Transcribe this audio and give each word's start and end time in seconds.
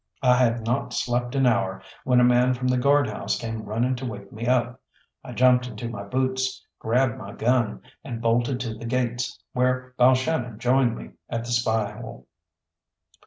I 0.23 0.35
had 0.35 0.65
not 0.65 0.93
slept 0.93 1.35
an 1.35 1.45
hour 1.45 1.83
when 2.05 2.19
a 2.19 2.23
man 2.23 2.55
from 2.55 2.67
the 2.67 2.77
guard 2.79 3.05
house 3.07 3.37
came 3.39 3.61
running 3.61 3.95
to 3.97 4.05
wake 4.07 4.31
me 4.31 4.47
up. 4.47 4.81
I 5.23 5.31
jumped 5.31 5.67
into 5.67 5.89
my 5.91 6.01
boots, 6.01 6.65
grabbed 6.79 7.19
my 7.19 7.33
gun, 7.33 7.83
and 8.03 8.19
bolted 8.19 8.59
to 8.61 8.73
the 8.73 8.87
gates, 8.87 9.37
where 9.53 9.93
Balshannon 9.99 10.57
joined 10.57 10.97
me 10.97 11.11
at 11.29 11.45
the 11.45 11.51
spy 11.51 11.91
hole. 11.91 12.25